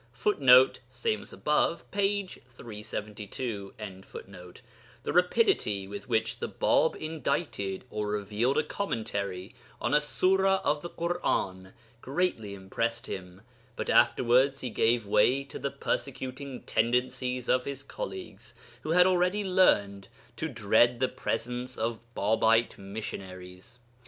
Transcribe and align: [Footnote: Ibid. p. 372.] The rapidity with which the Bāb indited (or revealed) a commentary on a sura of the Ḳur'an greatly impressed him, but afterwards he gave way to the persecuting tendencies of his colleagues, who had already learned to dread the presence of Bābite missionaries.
[Footnote: 0.13 0.79
Ibid. 0.91 1.81
p. 1.91 2.25
372.] 2.55 3.73
The 5.03 5.13
rapidity 5.13 5.87
with 5.87 6.09
which 6.09 6.39
the 6.39 6.49
Bāb 6.49 6.95
indited 6.95 7.83
(or 7.91 8.07
revealed) 8.07 8.57
a 8.57 8.63
commentary 8.63 9.53
on 9.79 9.93
a 9.93 10.01
sura 10.01 10.53
of 10.63 10.81
the 10.81 10.89
Ḳur'an 10.89 11.73
greatly 12.01 12.55
impressed 12.55 13.05
him, 13.05 13.41
but 13.75 13.91
afterwards 13.91 14.61
he 14.61 14.71
gave 14.71 15.05
way 15.05 15.43
to 15.43 15.59
the 15.59 15.69
persecuting 15.69 16.63
tendencies 16.63 17.47
of 17.47 17.65
his 17.65 17.83
colleagues, 17.83 18.55
who 18.81 18.89
had 18.93 19.05
already 19.05 19.43
learned 19.43 20.07
to 20.35 20.47
dread 20.49 20.99
the 20.99 21.09
presence 21.09 21.77
of 21.77 21.99
Bābite 22.17 22.79
missionaries. 22.79 23.77